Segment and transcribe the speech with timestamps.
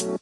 [0.00, 0.18] Hello,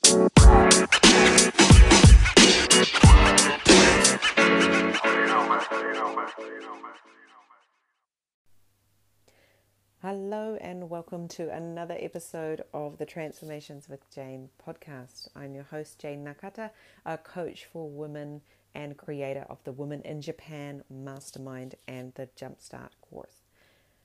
[10.60, 15.28] and welcome to another episode of the Transformations with Jane podcast.
[15.36, 16.70] I'm your host, Jane Nakata,
[17.06, 18.40] a coach for women
[18.74, 23.44] and creator of the Women in Japan Mastermind and the Jumpstart course.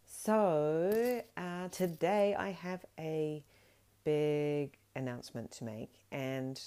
[0.05, 3.43] So, uh, today I have a
[4.03, 6.61] big announcement to make, and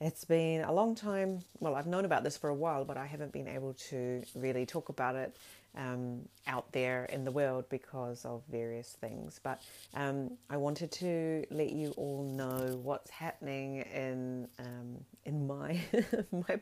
[0.00, 1.40] it's been a long time.
[1.58, 4.64] Well, I've known about this for a while, but I haven't been able to really
[4.64, 5.36] talk about it
[5.76, 9.40] um, out there in the world because of various things.
[9.42, 9.60] But
[9.94, 15.80] um, I wanted to let you all know what's happening in um, in my
[16.32, 16.60] my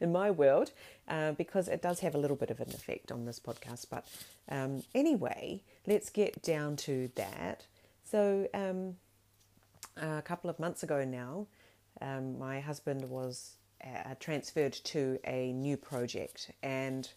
[0.00, 0.72] in my world
[1.08, 3.86] uh, because it does have a little bit of an effect on this podcast.
[3.90, 4.06] But
[4.48, 7.66] um, anyway, let's get down to that.
[8.04, 8.96] So um,
[9.98, 11.46] a couple of months ago now,
[12.00, 17.08] um, my husband was uh, transferred to a new project and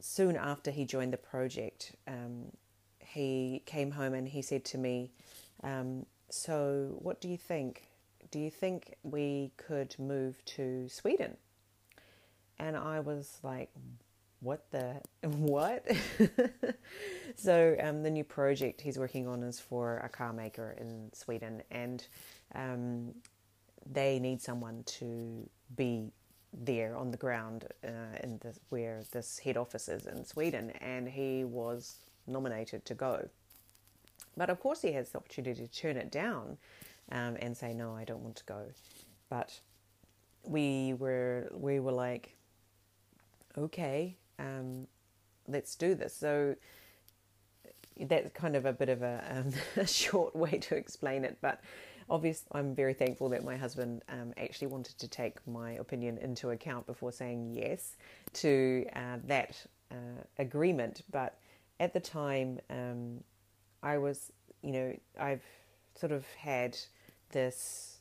[0.00, 2.46] soon after he joined the project, um,
[3.00, 5.10] he came home and he said to me,
[5.62, 7.88] um, So, what do you think?
[8.30, 11.36] Do you think we could move to Sweden?
[12.58, 13.70] And I was like,
[14.40, 15.00] What the?
[15.28, 15.86] What?
[17.36, 21.62] so, um, the new project he's working on is for a car maker in Sweden,
[21.70, 22.06] and
[22.54, 23.14] um,
[23.90, 26.10] they need someone to be
[26.52, 31.08] there on the ground uh, in the, where this head office is in Sweden, and
[31.08, 33.28] he was nominated to go.
[34.36, 36.58] But of course, he has the opportunity to turn it down
[37.10, 38.66] um, and say, "No, I don't want to go."
[39.30, 39.60] But
[40.44, 42.36] we were we were like,
[43.56, 44.86] "Okay, um,
[45.48, 46.56] let's do this." So
[48.00, 51.60] that's kind of a bit of a, um, a short way to explain it, but
[52.08, 56.50] obviously, I'm very thankful that my husband um, actually wanted to take my opinion into
[56.50, 57.96] account before saying yes
[58.34, 61.02] to uh, that uh, agreement.
[61.10, 61.38] But
[61.80, 63.22] at the time, um,
[63.82, 64.32] I was,
[64.62, 65.44] you know, I've
[65.94, 66.76] sort of had
[67.30, 67.98] this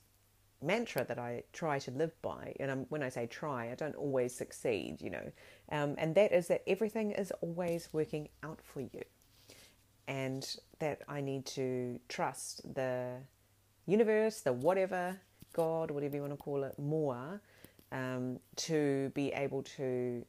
[0.62, 2.56] mantra that I try to live by.
[2.60, 5.32] And I'm, when I say try, I don't always succeed, you know.
[5.72, 9.02] Um, and that is that everything is always working out for you.
[10.08, 10.48] And
[10.80, 13.14] that I need to trust the
[13.88, 15.20] universe, the whatever,
[15.54, 17.42] God, whatever you want to call it, more
[17.92, 20.24] um, to be able to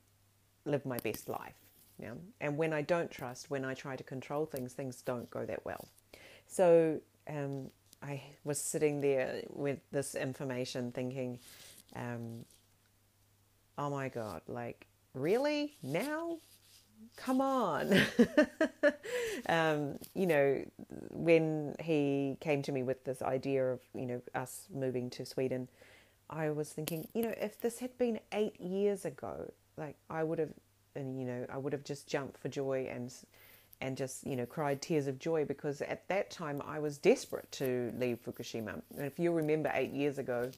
[0.65, 1.55] live my best life.
[1.99, 2.13] Yeah?
[2.41, 5.65] And when I don't trust, when I try to control things, things don't go that
[5.65, 5.89] well.
[6.47, 7.71] So um,
[8.03, 11.39] I was sitting there with this information thinking,
[11.95, 12.45] um,
[13.79, 15.77] oh my God, like, really?
[15.83, 16.39] Now?
[17.17, 17.93] come on.
[19.49, 20.65] um, you know,
[21.11, 25.69] when he came to me with this idea of, you know, us moving to Sweden,
[26.29, 30.39] I was thinking, you know, if this had been eight years ago, like I would
[30.39, 30.53] have,
[30.95, 33.13] and you know, I would have just jumped for joy and
[33.83, 37.51] and just you know cried tears of joy because at that time I was desperate
[37.53, 38.81] to leave Fukushima.
[38.97, 40.51] And if you remember, eight years ago,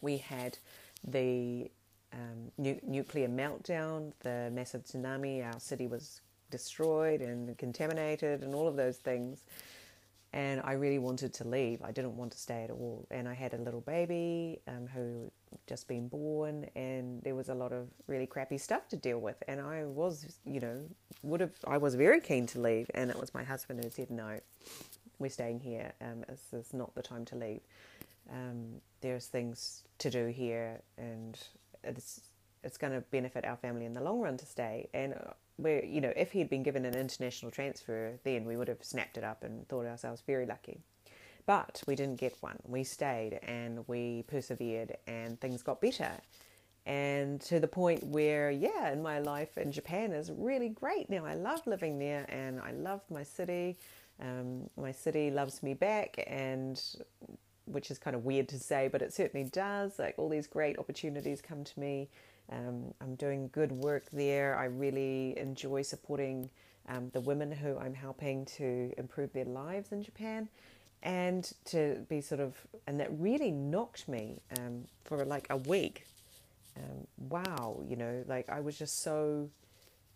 [0.00, 0.56] we had
[1.04, 1.70] the
[2.12, 8.68] um, nu- nuclear meltdown, the massive tsunami, our city was destroyed and contaminated, and all
[8.68, 9.44] of those things.
[10.32, 11.82] And I really wanted to leave.
[11.82, 13.04] I didn't want to stay at all.
[13.10, 15.30] And I had a little baby um, who
[15.66, 19.42] just been born, and there was a lot of really crappy stuff to deal with.
[19.48, 20.78] And I was, you know,
[21.22, 21.52] would have.
[21.66, 24.38] I was very keen to leave, and it was my husband who said no.
[25.18, 25.92] We're staying here.
[26.00, 27.60] Um, this is not the time to leave.
[28.30, 31.36] Um, there's things to do here, and
[31.84, 32.20] it's
[32.62, 34.88] it's going to benefit our family in the long run to stay.
[34.92, 35.14] And
[35.58, 38.82] we you know, if he had been given an international transfer, then we would have
[38.82, 40.80] snapped it up and thought ourselves very lucky.
[41.46, 42.58] But we didn't get one.
[42.66, 46.12] We stayed and we persevered, and things got better.
[46.86, 51.24] And to the point where, yeah, in my life in Japan is really great now.
[51.24, 53.78] I love living there, and I love my city.
[54.20, 56.80] Um, my city loves me back, and
[57.70, 59.98] which is kind of weird to say, but it certainly does.
[59.98, 62.08] Like all these great opportunities come to me.
[62.50, 64.56] Um, I'm doing good work there.
[64.56, 66.50] I really enjoy supporting
[66.88, 70.48] um, the women who I'm helping to improve their lives in Japan.
[71.02, 72.56] And to be sort of,
[72.86, 76.06] and that really knocked me um, for like a week.
[76.76, 79.48] Um, wow, you know, like I was just so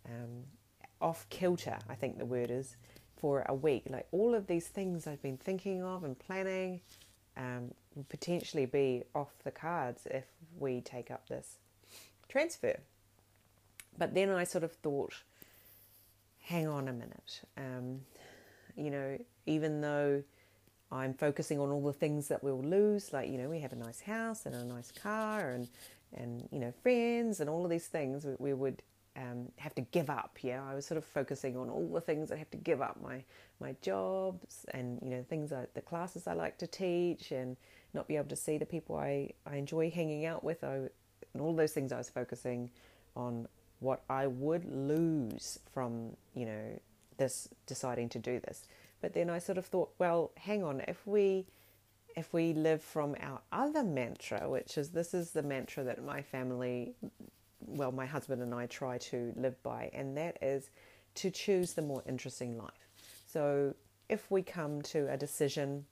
[0.07, 0.45] um,
[1.01, 2.77] off kilter, I think the word is,
[3.17, 3.85] for a week.
[3.89, 6.81] Like all of these things I've been thinking of and planning,
[7.37, 7.73] um,
[8.09, 10.25] potentially be off the cards if
[10.59, 11.57] we take up this
[12.29, 12.79] transfer.
[13.97, 15.15] But then I sort of thought,
[16.41, 17.43] hang on a minute.
[17.57, 18.01] Um,
[18.77, 20.23] you know, even though
[20.91, 23.77] I'm focusing on all the things that we'll lose, like you know, we have a
[23.77, 25.69] nice house and a nice car and
[26.17, 28.83] and you know friends and all of these things we, we would
[29.17, 30.39] um, have to give up.
[30.43, 33.01] Yeah, I was sort of focusing on all the things I have to give up
[33.03, 33.23] my
[33.61, 37.57] my jobs and you know things like the classes I like to teach and
[37.93, 40.65] not be able to see the people I, I enjoy hanging out with.
[40.65, 40.89] I,
[41.33, 42.71] and all those things I was focusing
[43.17, 43.49] on
[43.81, 46.81] what I would lose from you know
[47.17, 48.67] this deciding to do this.
[49.01, 51.47] But then I sort of thought, well, hang on, if we
[52.17, 56.23] if we live from our other mantra, which is this is the mantra that my
[56.23, 56.95] family,
[57.67, 60.71] well, my husband and I try to live by, and that is
[61.17, 62.89] to choose the more interesting life.
[63.27, 63.75] So
[64.09, 65.87] if we come to a decision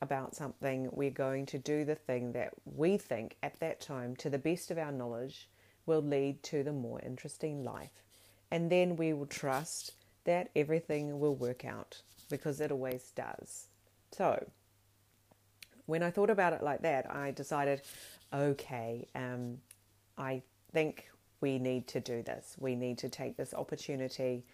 [0.00, 4.30] about something, we're going to do the thing that we think at that time, to
[4.30, 5.48] the best of our knowledge,
[5.86, 8.02] will lead to the more interesting life.
[8.50, 13.66] And then we will trust that everything will work out because it always does.
[14.12, 14.46] So,
[15.86, 17.82] when I thought about it like that, I decided,
[18.32, 19.58] okay, um,
[20.16, 20.42] I
[20.72, 21.08] think
[21.40, 22.56] we need to do this.
[22.58, 24.44] We need to take this opportunity.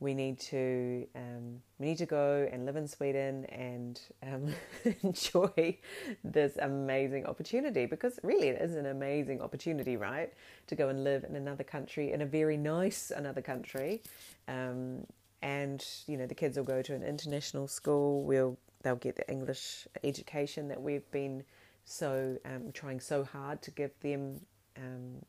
[0.00, 4.52] We need to um, we need to go and live in Sweden and um,
[5.02, 5.78] enjoy
[6.24, 10.32] this amazing opportunity because really it is an amazing opportunity, right?
[10.66, 14.02] To go and live in another country, in a very nice another country,
[14.48, 15.06] um,
[15.42, 18.24] and you know the kids will go to an international school.
[18.24, 21.44] We'll they'll get the English education that we've been
[21.84, 24.40] so um, trying so hard to give them
[24.76, 25.22] um,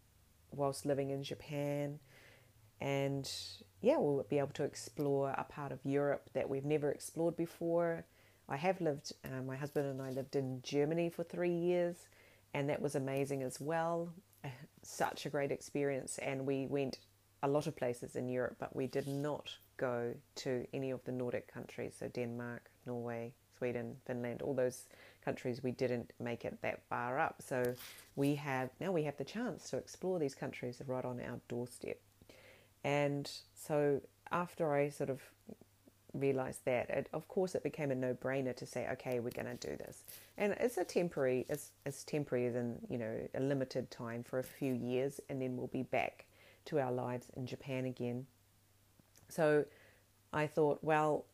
[0.55, 1.99] whilst living in Japan,
[2.81, 3.29] and
[3.81, 8.05] yeah, we'll be able to explore a part of Europe that we've never explored before.
[8.47, 12.07] I have lived, uh, my husband and I lived in Germany for three years,
[12.53, 14.09] and that was amazing as well.
[14.83, 16.99] Such a great experience, and we went
[17.43, 21.11] a lot of places in Europe, but we did not go to any of the
[21.11, 24.87] Nordic countries, so Denmark, Norway, Sweden, Finland, all those
[25.25, 27.41] countries we didn't make it that far up.
[27.41, 27.73] So
[28.15, 31.99] we have now we have the chance to explore these countries right on our doorstep.
[32.83, 34.01] And so
[34.31, 35.21] after I sort of
[36.13, 39.69] realized that, it, of course, it became a no-brainer to say, okay, we're going to
[39.69, 40.03] do this.
[40.37, 44.39] And it's a temporary, it's, it's temporary as in you know a limited time for
[44.39, 46.25] a few years, and then we'll be back
[46.65, 48.25] to our lives in Japan again.
[49.29, 49.65] So
[50.33, 51.25] I thought, well,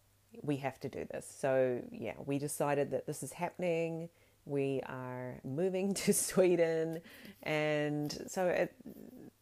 [0.41, 1.33] we have to do this.
[1.39, 4.09] So, yeah, we decided that this is happening.
[4.45, 7.01] We are moving to Sweden.
[7.43, 8.73] And so, it,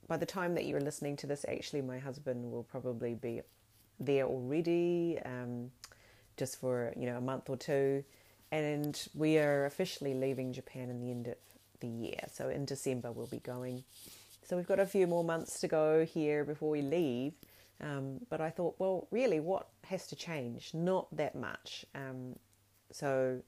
[0.07, 3.41] by the time that you're listening to this, actually, my husband will probably be
[3.99, 5.71] there already, um,
[6.37, 8.03] just for you know a month or two.
[8.51, 11.35] And we are officially leaving Japan in the end of
[11.81, 12.21] the year.
[12.31, 13.83] So, in December, we'll be going.
[14.43, 17.33] So, we've got a few more months to go here before we leave.
[17.81, 20.71] Um, but I thought, well, really, what has to change?
[20.73, 21.85] Not that much.
[21.95, 22.35] Um,
[22.91, 23.41] so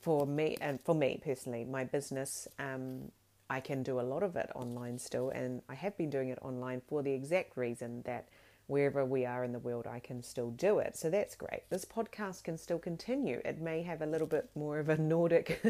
[0.00, 3.10] for me, and for me personally, my business, um,
[3.50, 6.38] I can do a lot of it online still, and I have been doing it
[6.42, 8.28] online for the exact reason that
[8.66, 10.96] wherever we are in the world, I can still do it.
[10.96, 11.68] So that's great.
[11.68, 13.42] This podcast can still continue.
[13.44, 15.60] It may have a little bit more of a Nordic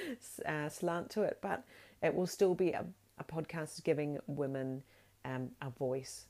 [0.46, 1.64] uh, slant to it, but
[2.02, 2.86] it will still be a,
[3.18, 4.82] a podcast giving women
[5.24, 6.26] um, a voice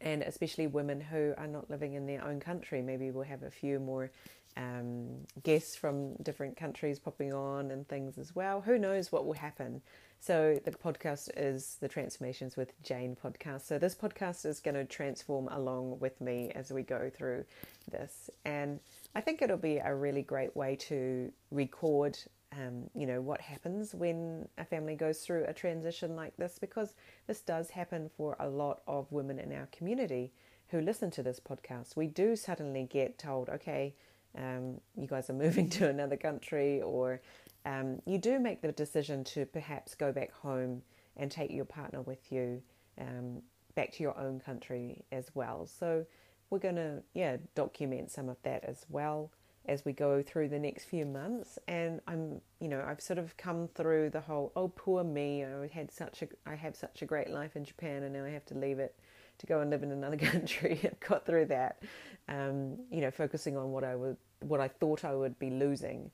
[0.00, 2.82] and especially women who are not living in their own country.
[2.82, 4.10] Maybe we'll have a few more
[4.56, 5.08] um,
[5.42, 8.60] guests from different countries popping on and things as well.
[8.60, 9.82] Who knows what will happen?
[10.22, 13.62] So, the podcast is the Transformations with Jane podcast.
[13.62, 17.44] So, this podcast is going to transform along with me as we go through
[17.90, 18.28] this.
[18.44, 18.80] And
[19.14, 22.18] I think it'll be a really great way to record
[22.52, 26.94] um, you know, what happens when a family goes through a transition like this, because
[27.26, 30.32] this does happen for a lot of women in our community
[30.68, 31.96] who listen to this podcast.
[31.96, 33.94] We do suddenly get told, okay,
[34.36, 37.20] um, you guys are moving to another country, or
[37.64, 40.82] um, you do make the decision to perhaps go back home
[41.16, 42.62] and take your partner with you
[43.00, 43.42] um,
[43.74, 45.66] back to your own country as well.
[45.66, 46.04] So
[46.48, 49.30] we're going to, yeah, document some of that as well
[49.70, 51.56] as we go through the next few months.
[51.68, 55.44] And I'm, you know, I've sort of come through the whole, oh, poor me.
[55.44, 58.30] I had such a, I have such a great life in Japan, and now I
[58.30, 58.96] have to leave it
[59.38, 60.80] to go and live in another country.
[60.82, 61.84] I've got through that,
[62.28, 66.10] um, you know, focusing on what I would, what I thought I would be losing,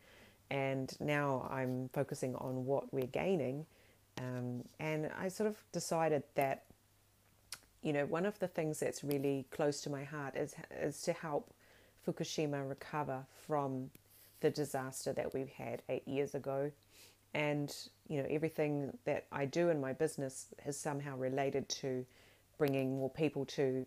[0.51, 3.65] and now I'm focusing on what we're gaining.
[4.19, 6.65] Um, and I sort of decided that,
[7.83, 11.15] you know, one of the things that's really close to my heart is is to
[11.15, 11.53] help
[12.07, 13.91] Fukushima recover from
[14.41, 16.71] the disaster that we've had eight years ago.
[17.35, 17.75] And,
[18.09, 22.07] you know, everything that I do in my business is somehow related to
[22.59, 23.85] bringing more people to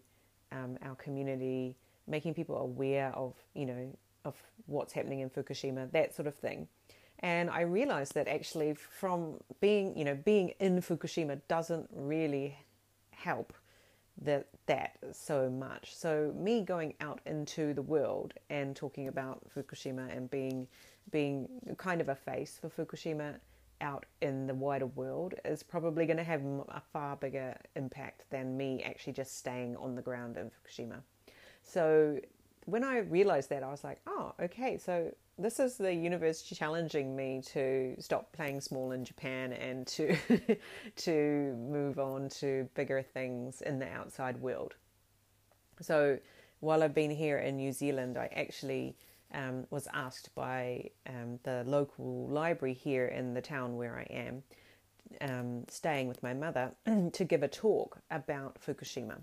[0.52, 1.76] um, our community,
[2.08, 4.36] making people aware of, you know, of
[4.66, 6.68] what's happening in Fukushima, that sort of thing.
[7.20, 12.58] And I realized that actually, from being you know being in Fukushima doesn't really
[13.12, 13.54] help
[14.22, 15.96] that that so much.
[15.96, 20.68] So me going out into the world and talking about Fukushima and being
[21.12, 21.48] being
[21.78, 23.36] kind of a face for Fukushima
[23.82, 28.58] out in the wider world is probably going to have a far bigger impact than
[28.58, 31.02] me actually just staying on the ground in Fukushima.
[31.64, 32.20] So
[32.72, 37.16] when I realized that, I was like, oh, okay, so this is the universe challenging
[37.16, 40.16] me to stop playing small in Japan and to
[40.98, 44.76] to move on to bigger things in the outside world.
[45.82, 46.20] So
[46.60, 48.98] while I've been here in New Zealand, I actually
[49.34, 54.44] um, was asked by um, the local library here in the town where I am,
[55.22, 56.72] um, staying with my mother,
[57.14, 59.20] to give a talk about Fukushima.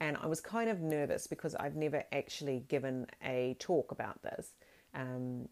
[0.00, 4.52] And I was kind of nervous because I've never actually given a talk about this.
[4.94, 5.48] Um,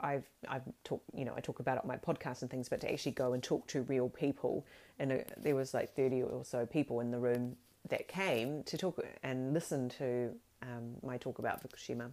[0.00, 2.80] I've I've talked you know I talk about it on my podcast and things, but
[2.80, 4.66] to actually go and talk to real people,
[4.98, 7.56] and uh, there was like thirty or so people in the room
[7.88, 12.10] that came to talk and listen to um, my talk about Fukushima,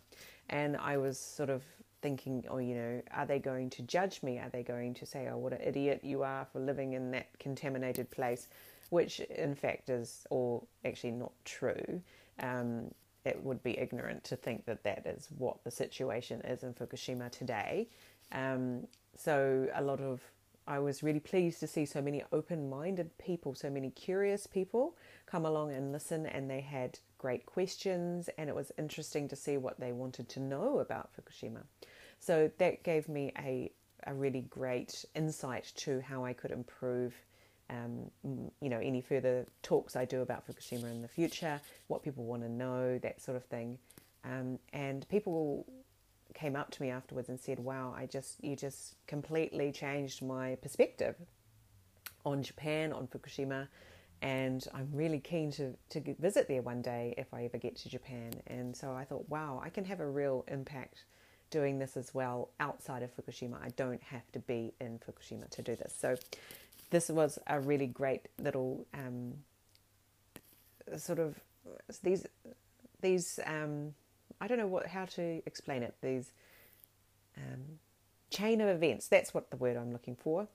[0.49, 1.63] and I was sort of
[2.01, 4.37] thinking, oh, you know, are they going to judge me?
[4.37, 7.27] Are they going to say, oh, what an idiot you are for living in that
[7.39, 8.47] contaminated place?
[8.89, 12.01] Which, in fact, is all actually not true.
[12.39, 12.91] Um,
[13.25, 17.31] it would be ignorant to think that that is what the situation is in Fukushima
[17.31, 17.89] today.
[18.31, 20.21] Um, so, a lot of
[20.67, 24.95] I was really pleased to see so many open minded people, so many curious people
[25.27, 29.57] come along and listen, and they had great questions, and it was interesting to see
[29.57, 31.63] what they wanted to know about Fukushima.
[32.19, 33.71] So that gave me a,
[34.07, 37.13] a really great insight to how I could improve.
[37.69, 38.11] Um,
[38.61, 42.43] you know, any further talks I do about Fukushima in the future, what people want
[42.43, 43.79] to know, that sort of thing.
[44.23, 45.65] Um, and people
[46.33, 50.55] came up to me afterwards and said, "Wow, I just you just completely changed my
[50.55, 51.15] perspective
[52.23, 53.67] on Japan, on Fukushima."
[54.21, 57.89] and I'm really keen to, to visit there one day if I ever get to
[57.89, 58.31] Japan.
[58.47, 61.03] And so I thought, wow, I can have a real impact
[61.51, 63.61] doing this as well outside of Fukushima.
[63.61, 65.95] I don't have to be in Fukushima to do this.
[65.97, 66.15] So
[66.89, 69.33] this was a really great little um,
[70.97, 71.39] sort of
[72.03, 72.25] these
[73.01, 73.93] these um,
[74.39, 75.95] I don't know what how to explain it.
[76.01, 76.31] These
[77.37, 77.79] um,
[78.29, 79.07] chain of events.
[79.07, 80.47] That's what the word I'm looking for.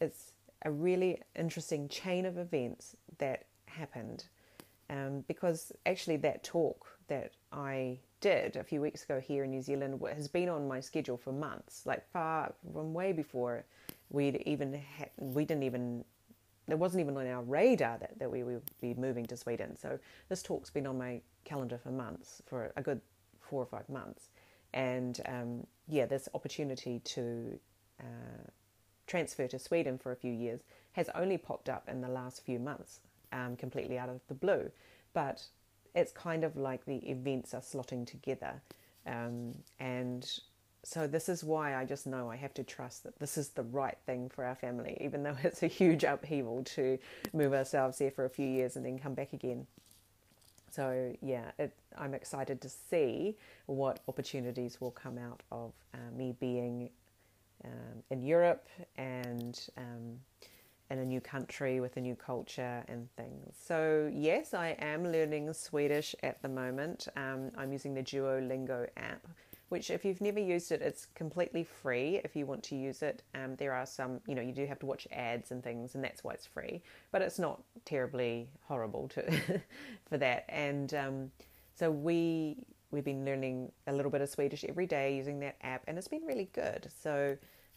[0.00, 4.24] It's a really interesting chain of events that happened
[4.90, 9.62] um, because actually that talk that I did a few weeks ago here in New
[9.62, 13.64] Zealand has been on my schedule for months, like far from way before
[14.10, 16.04] we'd even had, we didn't even
[16.68, 19.76] it wasn't even on our radar that, that we would be moving to Sweden.
[19.76, 19.98] So
[20.28, 23.00] this talk's been on my calendar for months, for a good
[23.40, 24.30] four or five months,
[24.74, 27.58] and um, yeah, this opportunity to
[28.00, 28.50] uh,
[29.06, 30.60] transfer to Sweden for a few years
[30.92, 33.00] has only popped up in the last few months,
[33.32, 34.70] um, completely out of the blue.
[35.12, 35.44] But
[35.94, 38.60] it's kind of like the events are slotting together.
[39.06, 40.28] Um, and
[40.86, 43.64] so this is why I just know I have to trust that this is the
[43.64, 46.96] right thing for our family, even though it's a huge upheaval to
[47.32, 49.66] move ourselves there for a few years and then come back again.
[50.70, 53.34] So yeah, it, I'm excited to see
[53.66, 56.90] what opportunities will come out of uh, me being
[57.64, 60.20] um, in Europe and um,
[60.90, 63.56] in a new country with a new culture and things.
[63.60, 67.08] So, yes, I am learning Swedish at the moment.
[67.16, 69.26] Um, I'm using the Duolingo app,
[69.68, 73.22] which, if you've never used it, it's completely free if you want to use it.
[73.34, 76.04] Um, there are some, you know, you do have to watch ads and things, and
[76.04, 79.60] that's why it's free, but it's not terribly horrible to
[80.08, 80.44] for that.
[80.48, 81.30] And um,
[81.74, 82.58] so, we
[82.92, 86.08] we've been learning a little bit of Swedish every day using that app, and it's
[86.08, 86.88] been really good.
[87.02, 87.36] So,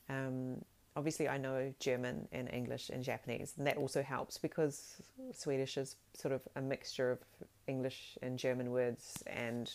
[0.10, 0.64] um,
[0.96, 5.02] obviously, I know German and English and Japanese, and that also helps because
[5.34, 7.20] Swedish is sort of a mixture of
[7.68, 9.72] English and German words and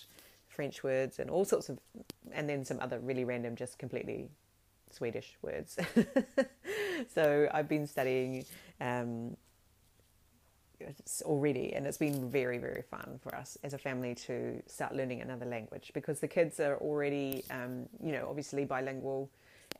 [0.55, 1.79] French words and all sorts of,
[2.33, 4.29] and then some other really random, just completely
[4.91, 5.77] Swedish words.
[7.15, 8.45] so I've been studying
[8.81, 9.37] um,
[11.23, 15.21] already, and it's been very, very fun for us as a family to start learning
[15.21, 19.31] another language because the kids are already, um, you know, obviously bilingual.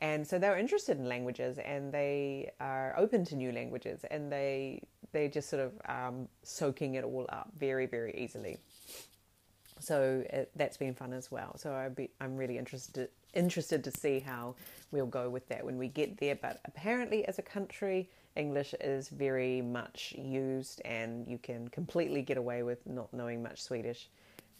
[0.01, 4.81] And so they're interested in languages and they are open to new languages and they
[5.13, 8.57] they just sort of um, soaking it all up very, very easily.
[9.79, 11.57] So it, that's been fun as well.
[11.57, 14.55] So i be, I'm really interested interested to see how
[14.91, 16.35] we'll go with that when we get there.
[16.35, 22.37] But apparently, as a country, English is very much used, and you can completely get
[22.37, 24.09] away with not knowing much Swedish.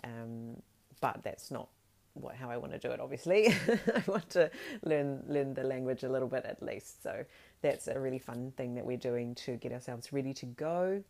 [0.03, 0.57] Um,
[1.01, 1.69] but that's not
[2.13, 3.00] what how I want to do it.
[3.00, 3.48] Obviously,
[3.95, 4.50] I want to
[4.84, 7.03] learn learn the language a little bit at least.
[7.03, 7.25] So
[7.62, 11.03] that's a really fun thing that we're doing to get ourselves ready to go.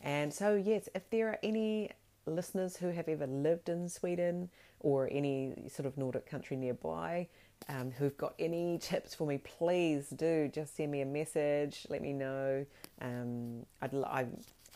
[0.00, 1.90] And so yes, if there are any
[2.26, 4.50] listeners who have ever lived in Sweden
[4.80, 7.28] or any sort of Nordic country nearby
[7.68, 11.86] um, who've got any tips for me, please do just send me a message.
[11.88, 12.66] Let me know.
[13.00, 14.26] Um, i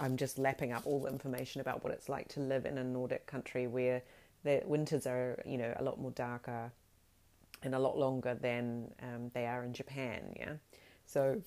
[0.01, 2.85] I'm just lapping up all the information about what it's like to live in a
[2.85, 4.03] Nordic country where
[4.45, 6.71] the winters are, you know, a lot more darker
[7.65, 10.33] and a lot longer than um, they are in Japan.
[10.37, 10.53] Yeah,
[11.05, 11.43] so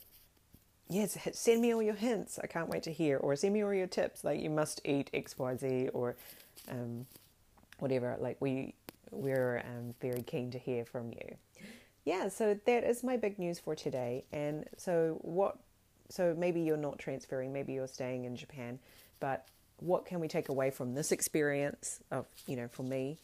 [0.92, 2.40] yes, send me all your hints.
[2.42, 4.24] I can't wait to hear, or send me all your tips.
[4.24, 6.16] Like you must eat X, Y, Z, or
[6.70, 7.06] um,
[7.80, 8.18] whatever.
[8.20, 8.74] Like we
[9.12, 11.36] we're um, very keen to hear from you.
[12.06, 14.26] Yeah, so that is my big news for today.
[14.32, 15.58] And so what?
[16.10, 17.54] So maybe you're not transferring.
[17.54, 18.80] Maybe you're staying in Japan,
[19.20, 23.18] but what can we take away from this experience of you know for me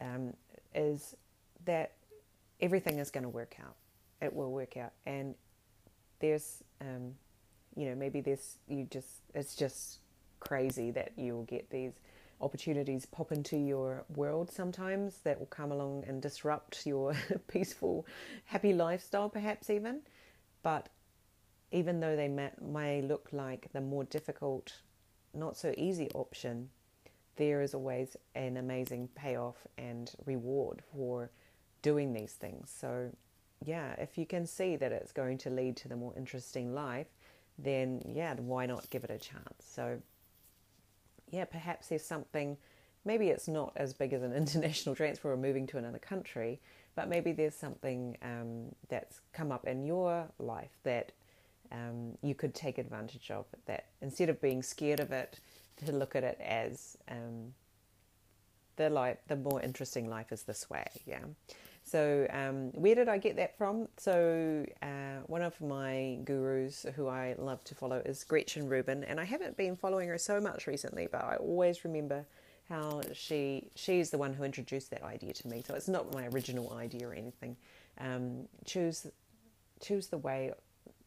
[0.00, 0.34] um,
[0.74, 1.14] is
[1.64, 1.92] that
[2.60, 3.74] everything is going to work out.
[4.20, 5.34] It will work out, and
[6.22, 7.14] there's um,
[7.76, 9.98] you know maybe this you just it's just
[10.40, 11.92] crazy that you'll get these
[12.40, 17.14] opportunities pop into your world sometimes that will come along and disrupt your
[17.48, 18.06] peaceful
[18.46, 20.00] happy lifestyle perhaps even.
[20.62, 20.88] But
[21.70, 24.72] even though they may, may look like the more difficult
[25.34, 26.68] not so easy option
[27.36, 31.30] there is always an amazing payoff and reward for
[31.80, 32.72] doing these things.
[32.78, 33.10] So
[33.66, 37.08] yeah, if you can see that it's going to lead to the more interesting life,
[37.58, 39.64] then yeah, why not give it a chance?
[39.64, 40.00] So,
[41.30, 42.56] yeah, perhaps there's something,
[43.04, 46.60] maybe it's not as big as an international transfer or moving to another country,
[46.94, 51.12] but maybe there's something um, that's come up in your life that
[51.70, 53.46] um, you could take advantage of.
[53.66, 55.40] That instead of being scared of it,
[55.86, 57.54] to look at it as um,
[58.76, 60.86] the life, the more interesting life is this way.
[61.06, 61.24] Yeah.
[61.92, 63.86] So, um, where did I get that from?
[63.98, 69.20] So, uh, one of my gurus who I love to follow is Gretchen Rubin, and
[69.20, 72.24] I haven't been following her so much recently, but I always remember
[72.66, 75.62] how she she's the one who introduced that idea to me.
[75.66, 77.58] So it's not my original idea or anything.
[77.98, 79.06] Um, choose
[79.78, 80.50] choose the way,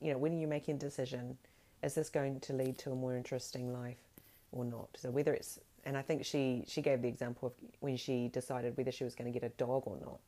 [0.02, 1.36] you know, when you're making a decision,
[1.82, 4.04] is this going to lead to a more interesting life
[4.52, 4.90] or not?
[4.98, 8.78] So whether it's and I think she she gave the example of when she decided
[8.78, 10.20] whether she was going to get a dog or not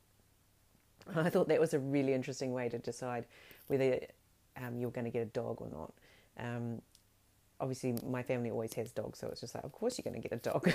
[1.15, 3.25] I thought that was a really interesting way to decide
[3.67, 3.99] whether
[4.57, 5.93] um, you're going to get a dog or not.
[6.39, 6.81] Um,
[7.59, 10.27] obviously, my family always has dogs, so it's just like, of course, you're going to
[10.27, 10.71] get a dog.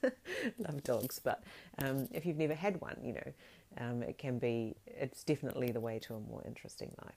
[0.58, 1.44] Love dogs, but
[1.82, 3.32] um, if you've never had one, you know,
[3.78, 7.16] um, it can be, it's definitely the way to a more interesting life.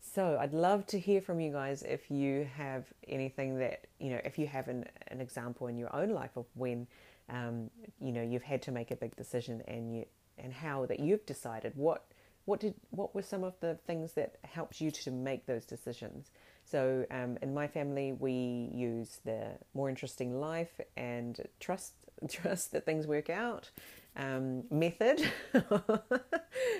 [0.00, 4.20] So I'd love to hear from you guys if you have anything that, you know,
[4.24, 6.86] if you have an, an example in your own life of when,
[7.28, 7.68] um,
[8.00, 10.06] you know, you've had to make a big decision and you,
[10.42, 12.04] and how that you've decided what
[12.48, 16.30] what did what were some of the things that helped you to make those decisions?
[16.64, 21.92] So um, in my family we use the more interesting life and trust
[22.28, 23.70] trust that things work out
[24.16, 25.30] um, method.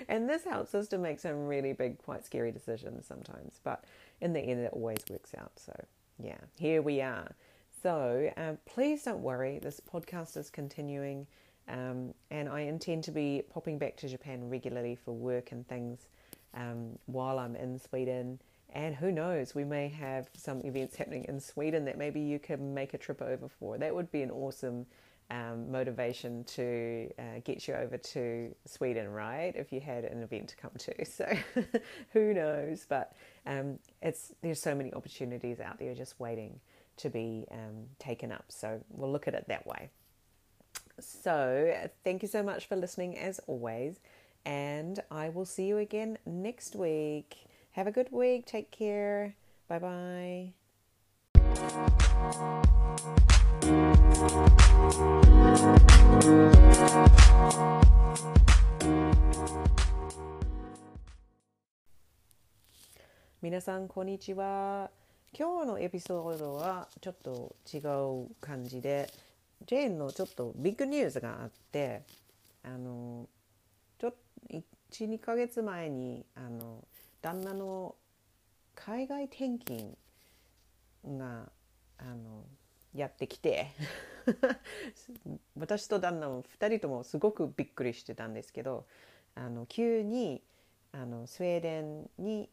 [0.09, 3.85] And this helps us to make some really big quite scary decisions sometimes but
[4.23, 5.53] in the end it always works out.
[5.57, 5.75] So
[6.19, 7.37] yeah here we are.
[7.83, 9.59] So um, please don't worry.
[9.59, 11.27] This podcast is continuing
[11.69, 16.09] um, and I intend to be popping back to Japan regularly for work and things
[16.55, 18.39] um, while I'm in Sweden.
[18.71, 22.75] And who knows, we may have some events happening in Sweden that maybe you can
[22.75, 23.79] make a trip over for.
[23.79, 24.87] That would be an awesome
[25.31, 29.53] um, motivation to uh, get you over to Sweden, right?
[29.55, 30.95] If you had an event to come to.
[31.05, 31.27] So
[32.13, 32.87] who knows?
[32.89, 33.13] But
[33.47, 36.61] um, it's there's so many opportunities out there just waiting
[36.99, 38.45] to be um, taken up.
[38.49, 39.91] So we'll look at it that way.
[41.00, 44.00] So, thank you so much for listening as always,
[44.46, 47.46] and I will see you again next week.
[47.72, 48.46] Have a good week.
[48.46, 49.36] Take care.
[49.68, 50.54] Bye bye.
[63.44, 64.90] 皆さんこんにちは
[65.38, 67.80] 今日のエピソードはちょっと違
[68.30, 69.12] う感じで
[69.67, 72.03] ジェーンのちょっとビッグニュースがあって
[72.63, 73.29] あの
[73.99, 74.15] ちょ
[74.91, 76.85] 12ヶ月前にあの
[77.21, 77.95] 旦那の
[78.75, 79.97] 海外転勤
[81.19, 81.51] が
[81.99, 82.45] あの
[82.95, 83.69] やってきて
[85.59, 88.87] 私と旦那も2人ともすごくびっくりしてたんですけど
[89.35, 90.43] あの急に
[90.93, 92.49] あのスウェーデンに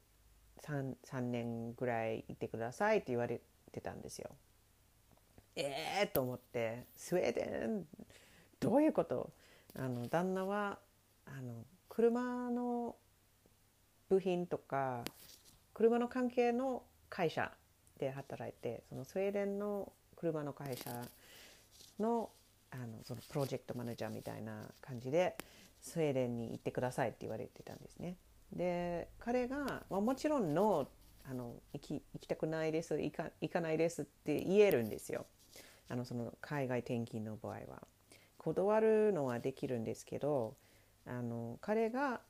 [0.61, 3.39] 3, 3年ぐらいいてくださいって言われ
[3.71, 4.31] てたんですよ。
[5.55, 7.85] ええー、と思ってスウェーデン
[8.59, 9.31] どういうこと？
[9.77, 10.79] あの旦那は
[11.25, 12.95] あの車の
[14.09, 15.03] 部品とか
[15.73, 17.51] 車の関係の会社
[17.99, 20.91] で働いてそのスウェーデンの車の会社
[21.99, 22.29] の
[22.71, 25.35] あのそのプロジェクトマネージャーみたいな感じで
[25.81, 28.17] スウェーデンに行ってくださいって言われてたんですね。
[28.51, 30.87] で彼が、まあ、もちろんの
[31.29, 35.25] あの行き行きたくないです行か行かないですって言えるんですよ
[35.89, 37.87] あのその海外転勤の場合は。
[38.45, 40.55] 断るのはできるんですけど
[41.07, 42.21] あの彼が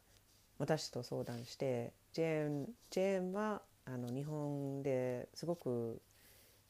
[0.57, 6.01] 私と相談してジェーンジェーンはあの日本ですごく、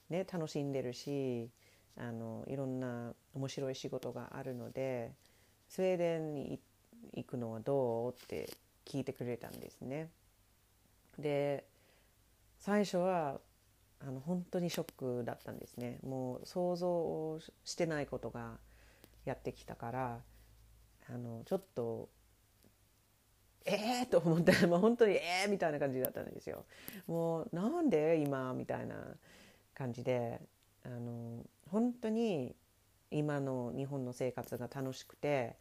[0.09, 1.49] ね、楽しんでるし
[1.95, 5.11] あのいろんな面白い仕事があるので
[5.69, 6.59] スウェーデンに
[7.13, 8.49] 行くのはどうって
[8.83, 10.09] 聞いてくれたんですね。
[11.19, 11.65] で
[12.59, 13.39] 最初は
[13.99, 15.99] あの本当にショックだったんですね。
[16.03, 18.57] もう想像してないことが
[19.25, 20.19] やってきたから
[21.09, 22.09] あのちょっと
[23.65, 26.65] えーと思って もう本当にえーみたいな感じだったんですよ。
[27.07, 29.17] もうなんで今みたいな
[29.73, 30.39] 感じで
[30.83, 32.55] あの本当に
[33.11, 35.55] 今の日本の生活が楽しくて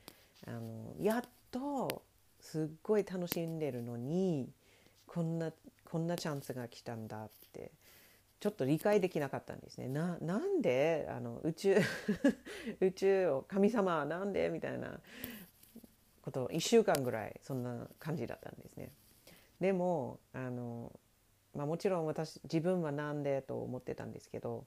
[0.46, 2.02] あのやっと
[2.40, 4.52] すっごい楽しんでるのに
[5.06, 5.52] こんな
[5.84, 7.70] こんなチャンスが来たんだって
[8.44, 9.88] ちょっと理解できなかったんですね。
[9.88, 11.76] ななんであの宇宙
[12.78, 15.00] 宇宙を神様なんでみたいな
[16.20, 18.92] ことを1週間ぐらいそんな感じだったんですね。
[19.60, 20.92] でもあの、
[21.54, 24.66] まあ、もちろん私自分はなんでと思ってたんですけど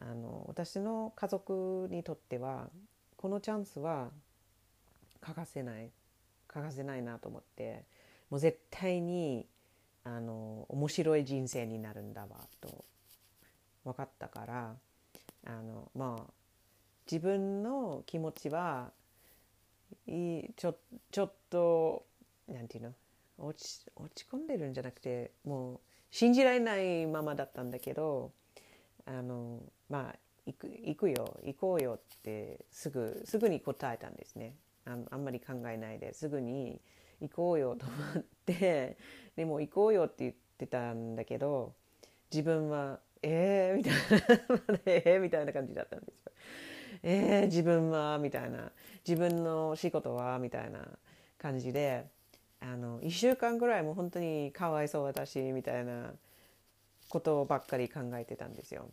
[0.00, 2.70] あの私の家族にとっては
[3.18, 4.12] このチャンスは
[5.20, 5.90] 欠かせない
[6.46, 7.84] 欠かせないなと思って
[8.30, 9.46] もう絶対に
[10.04, 12.86] あの面白い人生になるんだわと
[13.84, 14.76] 分かったから
[15.46, 16.32] あのまあ
[17.10, 18.90] 自分の気持ちは
[20.06, 20.76] いちょ
[21.10, 22.04] ちょっと
[22.48, 22.94] なんていうの
[23.38, 28.32] 落ち落ち込んでるんじゃなくてもう信じられないままだったんだけど
[29.06, 30.16] あのまあ
[30.46, 34.54] 行く行くよ行こうよってすぐすぐに答えたんですね。
[34.86, 36.80] ああんまり考えないですぐに
[37.20, 38.96] 行こうよと思って
[39.36, 41.74] でも行こうよって言ってたんだけど
[42.32, 46.32] 自分はえーみたいな えーみたいな感じだったんですよ。
[47.02, 48.72] えー、自分はみたいな
[49.06, 50.86] 自分の仕事はみたいな
[51.38, 52.06] 感じで
[52.60, 56.12] あの1週間ぐらいも本当にかわいそう私みたいな
[57.08, 58.88] ことばっかり考えてたんですよ。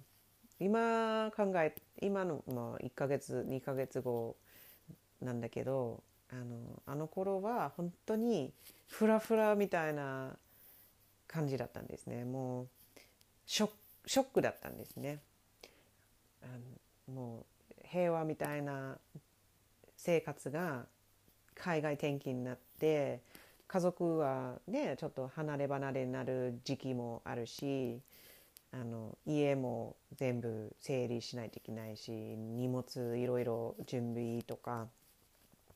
[0.60, 4.36] 今考え今の、まあ、1ヶ月2ヶ月後
[5.22, 8.52] なんだけどあのあの頃は本当に
[8.88, 10.36] フラフラみたいな
[11.28, 12.68] 感じだったんですねもう
[13.46, 13.70] ショ
[14.08, 15.20] ショックだったんですね。
[16.42, 16.48] あ
[17.08, 18.98] のもう平和みたいな
[19.96, 20.86] 生活が
[21.56, 23.22] 海外転勤になって
[23.68, 28.00] 家族はねちょっと離れ離れになる時期もあるし
[28.72, 34.88] あの家も全部整理しないといけないし荷物いろいろ準備とか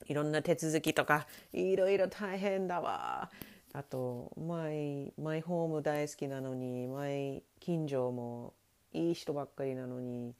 [0.06, 3.30] いろんな手続きとかいろいろ大変だわ。
[3.74, 8.54] あとマイマイホーム大好きなのにマイ近所も
[8.94, 10.34] いい人ばっかりなのに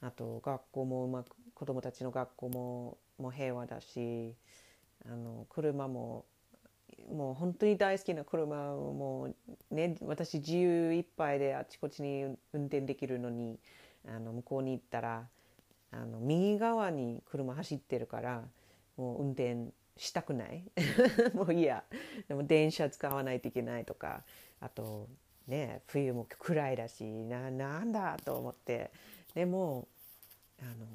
[0.00, 4.34] あと学校もうまく子供たちの学校ももう平和だし
[5.04, 6.26] あの車も
[7.12, 9.34] もう本当に大好きな車をも
[9.70, 13.58] うね私自由いっぱいであちこちに運転できるのに
[14.06, 15.26] あの向こうに行ったら
[15.90, 18.42] あの右側に車走ってるから
[18.96, 20.64] もう運転したくない？
[21.34, 21.84] もういいや。
[22.28, 24.22] でも電車使わないといけないとか。
[24.60, 25.08] あと
[25.46, 28.90] ね冬も暗いだしななんだと思って。
[29.34, 29.86] でも
[30.60, 30.86] あの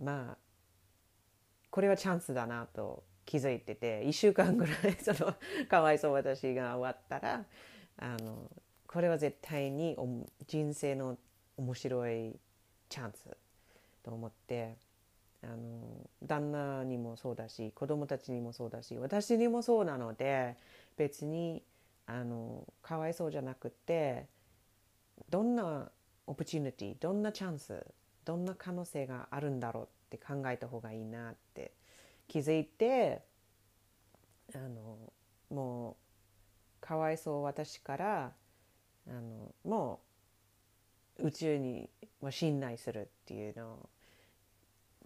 [0.00, 0.38] まあ
[1.70, 4.02] これはチャンスだなと気づいてて。
[4.04, 5.34] 1週間ぐらい その
[5.68, 7.44] かわいそう私が終わったら
[7.96, 8.50] あの
[8.86, 9.96] これは絶対に
[10.46, 11.18] 人生の
[11.56, 12.38] 面白い
[12.88, 13.36] チャンス
[14.02, 14.76] と思って。
[15.44, 20.56] あの旦那にもそうだし子供たちにもそうだし私にもそうなので
[20.96, 21.62] 別に
[22.06, 24.26] あのかわいそうじゃなくて
[25.30, 25.90] どんな
[26.26, 27.84] オプチュニティどんなチャンス
[28.24, 31.72] どんな可能性があるんだろうって考えた方がいいなって
[32.28, 33.22] 気づいて
[34.54, 34.98] あの
[35.50, 35.94] もう
[36.80, 38.32] かわいそう私から
[39.08, 40.00] あのも
[41.18, 41.88] う宇宙に
[42.30, 43.88] 信頼するっていうのを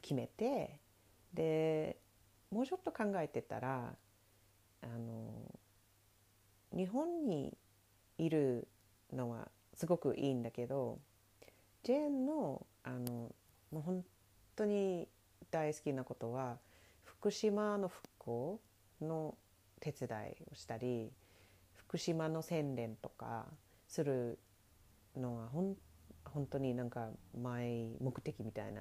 [0.09, 0.81] 決めて
[1.35, 1.99] で
[2.51, 3.93] もうちょっと考えてたら
[4.83, 5.55] あの
[6.75, 7.55] 日本に
[8.17, 8.67] いる
[9.13, 10.99] のはすごくいいんだけど
[11.83, 13.35] ジェーンのあの
[13.71, 14.03] もう本
[14.57, 15.09] 当に
[15.51, 16.57] 大好きなことは
[17.05, 18.61] 福島の復興
[19.03, 19.35] の
[19.81, 21.13] 手伝いをしたり
[21.75, 23.45] 福島の宣伝とか
[23.87, 24.39] する
[25.15, 28.81] のは本当になんか前目的みたいな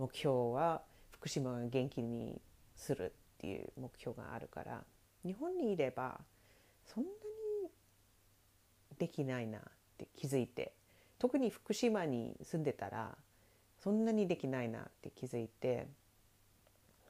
[0.00, 2.40] 目標は福島が元気に
[2.74, 4.82] するっていう目標があるから
[5.26, 6.18] 日本にいれば
[6.86, 7.68] そんなに
[8.98, 9.62] できないなっ
[9.98, 10.72] て気づいて
[11.18, 13.14] 特に福島に住んでたら
[13.84, 15.86] そんなにできないなって気づいて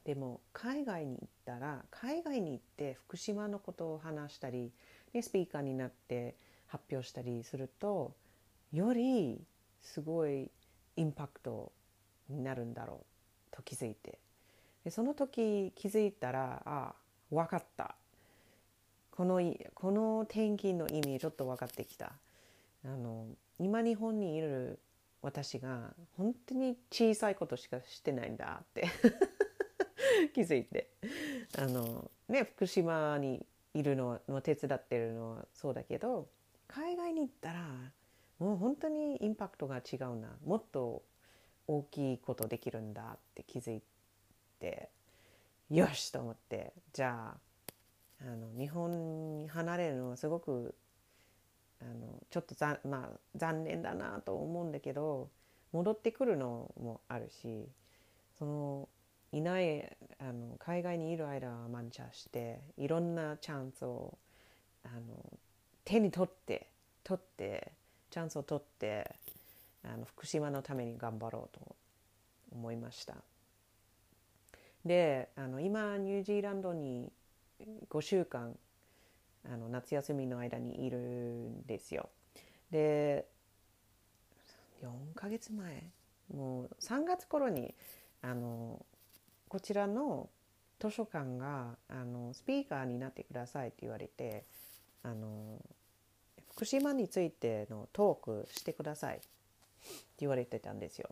[0.05, 4.72] でも海外に行ったら海外に行って福島のことを話したり、
[5.12, 6.35] ね、スピーカーになって
[6.66, 8.16] 発表したりすると
[8.72, 9.40] より
[9.81, 10.50] すごい
[10.96, 11.70] インパクト
[12.30, 13.04] になるんだろ
[13.52, 14.18] うと気づいて。
[14.84, 16.94] でその時気づいたらああ
[17.30, 17.94] 分かった。
[19.10, 19.40] この
[19.74, 22.12] この転勤の意味ちょっと分かってきた。
[22.84, 23.26] あの
[23.58, 24.78] 今日本にいる
[25.20, 28.88] 私が本当に小さいことしかしてないんだって。
[30.34, 30.90] 気づいて。
[31.58, 36.28] あのね福島にいるのの手伝ってるのはそうだけど
[36.66, 37.66] 海外に行ったら
[38.38, 40.36] もう本当にインパクトが違うな。
[40.44, 41.02] もっと
[41.70, 43.80] 大きいことできるんだって気づい
[44.59, 44.88] て
[45.70, 47.37] よしと思ってじゃあ
[48.22, 50.74] あの日本に離れるのはすごく
[51.80, 55.30] あのちょっとざ、まあ、残念だなと思うんだけど
[55.72, 57.68] 戻ってくるのもあるし
[58.37, 58.88] その
[59.30, 64.18] いないあの海外にいる間はマンチャしていろんなチャンスを
[64.85, 65.38] あの
[65.85, 66.66] 手に取って
[67.04, 67.72] 取って
[68.11, 69.14] チャンスを取って
[69.84, 71.76] あの福島のために頑張ろうと
[72.52, 73.14] 思いました。
[74.84, 77.12] であの今ニュージーランドに
[77.90, 78.56] 5週間
[79.44, 82.08] あの夏休みの間にいるんですよ。
[82.70, 83.26] で
[84.82, 85.90] 4ヶ月前？
[86.34, 87.74] もう3月頃に
[88.22, 88.84] あの
[89.48, 90.28] こちらの
[90.78, 94.44] 図書館があのスピーカーになってくださいって言われて
[95.02, 95.58] あの
[96.54, 99.20] 福島についてのトークしてください。
[100.18, 101.10] 言われてたんですよ。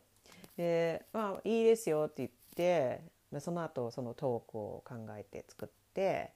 [0.57, 3.01] でまあいいですよって言って
[3.41, 6.33] その後そのトークを考えて作って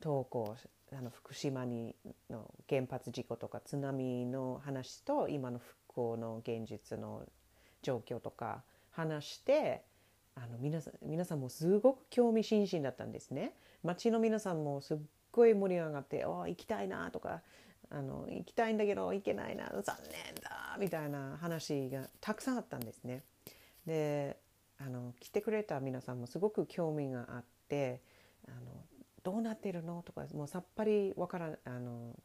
[0.00, 0.56] トークを
[0.92, 1.94] あの福島に
[2.30, 7.24] の原発事故とか津波の話と今の復興の現実の
[7.82, 9.82] 状況とか話して
[10.34, 13.54] あの皆さん皆さんもすごく興味津々だったんですね。
[13.82, 14.98] 町の皆さんもすっ
[15.32, 17.42] ごい盛り上がって「お行きたいな」とか
[17.90, 23.24] あの行きたいんだけど行けないな残念だみたいな話がたくさんあったんですね。
[23.86, 24.36] で
[24.78, 28.00] あの来てくれた皆さんもすごく興味があって
[28.48, 28.58] あの
[29.22, 30.02] どうなってるの？
[30.02, 32.18] とかもうさっぱりわからあの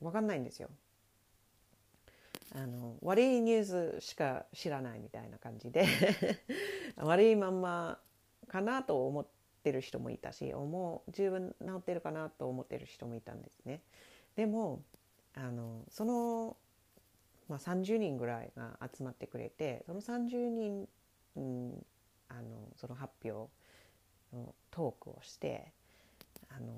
[0.00, 0.68] 分かんないんですよ。
[2.54, 5.86] あの悪いニュースしか知らないみたいな感じで
[6.96, 7.98] 悪いまんま
[8.48, 9.26] かなと思っ
[9.62, 13.80] てる人もいたし思う十分治ってるかなと思ってる人もいたんですね。
[14.36, 14.82] でも
[15.34, 16.56] あのその、
[17.52, 20.88] まあ、30人ぐらいが集まってくれてその30人、
[21.36, 21.86] うん、
[22.30, 22.40] あの
[22.76, 23.50] その発表
[24.32, 25.70] のトークをして
[26.48, 26.72] あの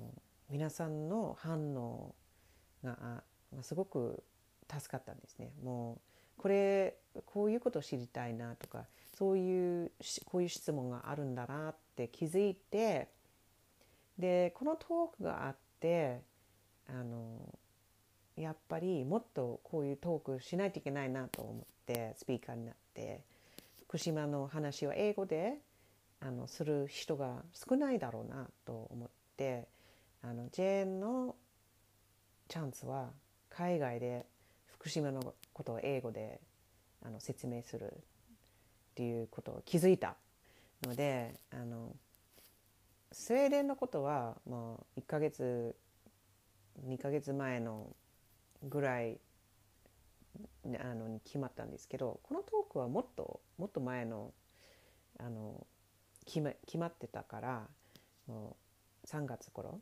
[0.49, 2.13] 皆さんの反応
[2.83, 3.23] が
[3.61, 4.21] すごく
[4.69, 5.53] 助かったんですね。
[5.63, 8.83] もうこれこういうことを知りたいなとか
[9.17, 9.91] そういう
[10.25, 13.07] こういう質問があるんだなって気づいて
[14.19, 16.19] でこのトークがあって
[16.89, 17.57] あの
[18.37, 23.21] やっぱりもっとこういうトークしないといけないなと思ってスピーカーになって
[23.87, 25.53] 福島の話を英語で
[26.19, 29.67] あのする人が少ないだろうなと思って
[30.21, 31.35] あのジェーンの
[32.47, 33.09] チャンスは
[33.49, 34.25] 海外で
[34.67, 36.41] 福島のことを英語で
[37.05, 37.89] あの説明するっ
[38.95, 40.15] ていうことを気づいた
[40.83, 41.95] のであの
[43.11, 45.75] スウェーデンのことはもう1ヶ月
[46.85, 47.87] 2ヶ月前の
[48.69, 49.19] ぐらい
[50.65, 54.33] あの決まったんですけどこのトークはもっともっと前の
[55.19, 55.65] あの
[56.25, 57.67] 決ま決まってたから
[58.27, 58.55] も
[59.03, 59.79] う3月頃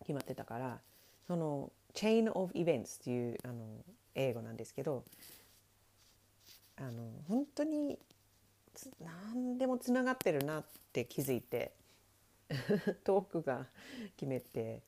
[0.00, 0.78] 決まってたから
[1.26, 3.66] その「Chain of Events」っていうあの
[4.14, 5.04] 英語なんですけど
[6.76, 7.98] あの本当に
[9.00, 11.74] 何でもつながってるなって気づいて
[13.04, 13.66] トークが
[14.16, 14.82] 決めて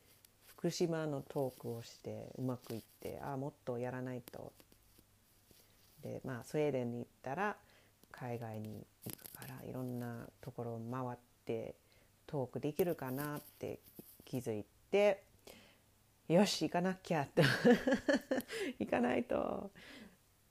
[0.62, 4.52] 福島のトークをしてうまくいってああもっとやらないと。
[6.04, 7.56] でまあスウェーデンに行ったら
[8.12, 11.74] 海外に行くからいろんなところを回って
[12.28, 13.80] トークできるかなって
[14.24, 15.24] 気づいて
[16.28, 17.26] よし行かなきゃ。
[17.34, 17.42] と
[18.78, 19.72] 行かないと。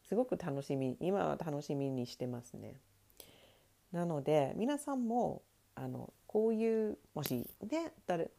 [0.10, 2.76] すごく楽しみ今は楽しみにしてますね。
[3.93, 5.41] なので皆さんも
[5.74, 8.30] あのこういうもしね誰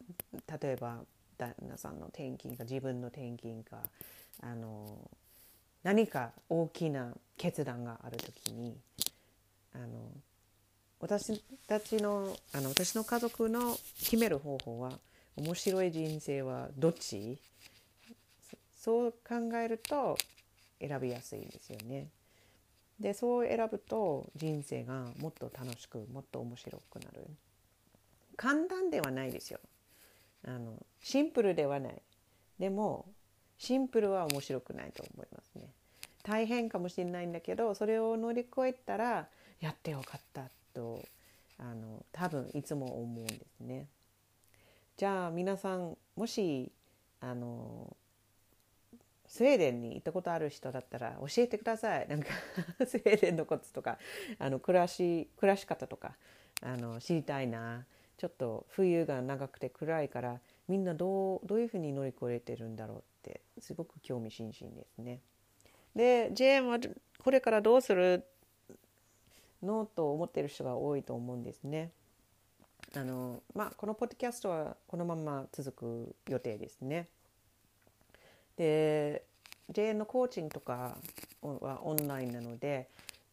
[0.60, 1.02] 例えば
[1.42, 3.78] 旦那さんの転勤か自分の転勤か
[4.40, 5.10] あの
[5.82, 8.76] 何か大きな決断がある時に
[9.74, 9.86] あの
[11.00, 14.92] 私たちのあの私の家族の決める方法は
[15.36, 17.38] 面白い人生はどっち？
[18.76, 20.16] そう考えると
[20.80, 22.06] 選びやすいですよね。
[23.00, 27.26] でそう選ぶと人生がもっと楽しくもっと面白くなる。
[28.36, 29.58] 簡単ではないですよ。
[30.46, 32.02] あのシンプルではない。
[32.58, 33.06] でも
[33.58, 35.72] シンプルは面白くないと思いますね。
[36.22, 39.28] 大変かもしれないんだけどそれを乗り越えたら
[39.60, 40.42] やってよかった
[40.74, 41.02] と
[41.58, 43.86] あの多分いつも思うんですね。
[44.96, 46.72] じゃあ皆さんもし
[47.20, 47.96] あの
[49.26, 52.08] スウェーデンに行ったことある人だったら教えてください。
[52.08, 52.28] なんか
[52.86, 53.98] スウェーデンのコツとか
[54.38, 56.16] あの暮らし暮らし方とか
[56.60, 57.86] あの知りたいな。
[58.22, 65.18] ちょっと冬が長くて暗いからみんなどうどういうふうに乗り越えてるんだろうってすごく興味津々ですね。
[65.96, 66.78] でジェーンは
[67.18, 68.24] これからどうする
[69.60, 71.90] のと思ってる人が多いと思うんですね。
[72.94, 77.08] あのまあ、このポッドキャストはこのまま続く予定ですね。
[78.56, 79.24] で
[79.72, 80.96] JN のコーチングとか
[81.42, 82.88] はオンラインなので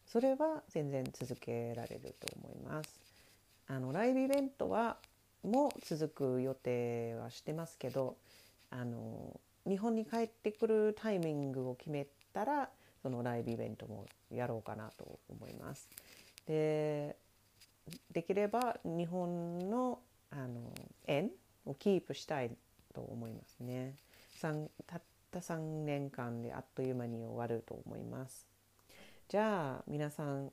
[0.08, 3.09] それは全然続けられると思います。
[3.70, 4.96] あのライブイベントは
[5.44, 8.16] も続く予定はしてますけど
[8.68, 12.68] あの日本に帰ってくるタイミングを決めたら
[13.00, 15.88] そのライブイベントもやろうかなと思います。
[16.46, 17.16] で
[18.12, 20.72] できれば日本のあの
[21.06, 21.30] 円
[21.64, 22.50] をキープしたい
[22.92, 23.94] と思いますね。
[24.40, 28.46] たった3年間であっという間に終わると思います。
[29.28, 30.50] じゃあ皆さん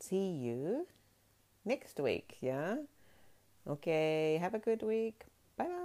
[0.00, 0.86] See you
[1.66, 2.38] next week.
[2.40, 2.76] Yeah.
[3.68, 4.38] Okay.
[4.40, 5.24] Have a good week.
[5.58, 5.76] Bye bye.